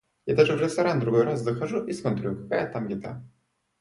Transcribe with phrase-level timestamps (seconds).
[0.25, 3.23] Я даже в ресторан, другой раз, захожу и смотрю, какая там еда.